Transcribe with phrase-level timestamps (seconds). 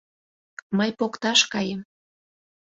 [0.77, 1.81] Мый покташ каем!